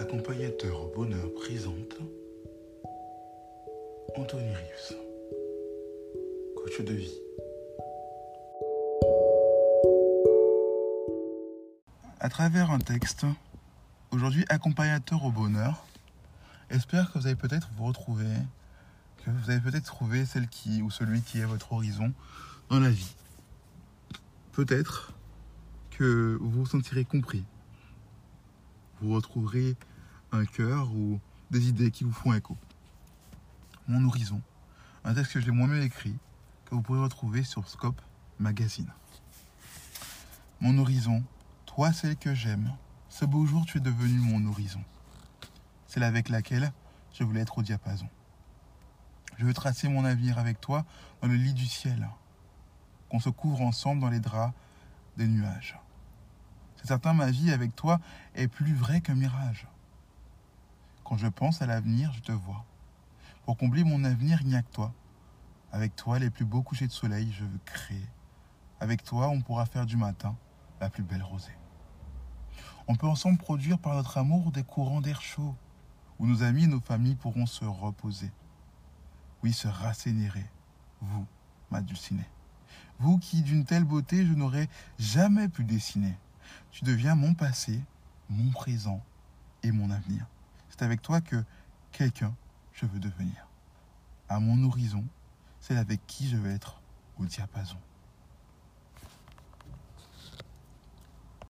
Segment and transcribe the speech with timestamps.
[0.00, 1.98] Accompagnateur au bonheur présente
[4.16, 4.96] Anthony Rives,
[6.56, 7.20] coach de vie.
[12.18, 13.26] À travers un texte,
[14.10, 15.84] aujourd'hui accompagnateur au bonheur,
[16.70, 18.24] espère que vous allez peut-être vous retrouver,
[19.18, 22.10] que vous avez peut-être trouvé celle qui ou celui qui est votre horizon
[22.70, 23.14] dans la vie.
[24.52, 25.12] Peut-être
[25.90, 27.44] que vous vous sentirez compris.
[29.00, 29.76] Vous retrouverez
[30.30, 32.56] un cœur ou des idées qui vous font écho.
[33.88, 34.42] Mon horizon,
[35.04, 36.16] un texte que j'ai moi-même écrit,
[36.66, 38.00] que vous pourrez retrouver sur Scope
[38.38, 38.92] Magazine.
[40.60, 41.24] Mon horizon,
[41.64, 42.76] toi celle que j'aime,
[43.08, 44.82] ce beau jour tu es devenu mon horizon.
[45.86, 46.70] Celle avec laquelle
[47.14, 48.08] je voulais être au diapason.
[49.38, 50.84] Je veux tracer mon avenir avec toi
[51.22, 52.10] dans le lit du ciel,
[53.08, 54.52] qu'on se couvre ensemble dans les draps
[55.16, 55.78] des nuages.
[56.80, 58.00] C'est certain, ma vie avec toi
[58.34, 59.66] est plus vraie qu'un mirage.
[61.04, 62.64] Quand je pense à l'avenir, je te vois.
[63.44, 64.94] Pour combler mon avenir, il n'y a que toi.
[65.72, 68.08] Avec toi, les plus beaux couchers de soleil, je veux créer.
[68.80, 70.34] Avec toi, on pourra faire du matin
[70.80, 71.56] la plus belle rosée.
[72.88, 75.54] On peut ensemble produire par notre amour des courants d'air chaud,
[76.18, 78.32] où nos amis et nos familles pourront se reposer.
[79.42, 80.46] Oui, se rassénérer.
[81.02, 81.26] Vous,
[81.70, 82.28] ma dulcinée.
[82.98, 86.16] Vous qui, d'une telle beauté, je n'aurais jamais pu dessiner.
[86.70, 87.80] Tu deviens mon passé,
[88.28, 89.02] mon présent
[89.62, 90.26] et mon avenir.
[90.68, 91.44] C'est avec toi que
[91.92, 92.34] quelqu'un
[92.72, 93.48] je veux devenir.
[94.28, 95.04] À mon horizon,
[95.60, 96.80] c'est avec qui je vais être
[97.18, 97.78] au diapason.